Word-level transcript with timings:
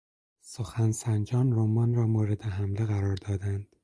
سخن 0.41 0.91
سنجان 0.91 1.51
رمان 1.53 1.93
را 1.95 2.07
مورد 2.07 2.41
حمله 2.43 2.85
قرار 2.85 3.15
دادند. 3.15 3.75